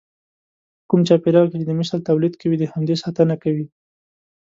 [0.79, 3.65] په کوم چاپېريال کې چې د مثل توليد کوي د همدې ساتنه کوي.